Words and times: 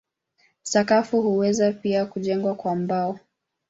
Sakafu 0.63 1.21
huweza 1.21 1.71
pia 1.73 2.05
kujengwa 2.05 2.55
kwa 2.55 2.75
mbao. 2.75 3.19